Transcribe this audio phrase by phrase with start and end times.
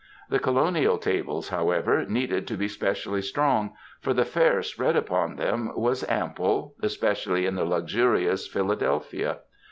[0.31, 5.71] The colonial tables, however, needed to be specially strong, for the fare spread upon them
[5.75, 9.41] was ample, especially in the luxiurious Philadelphia.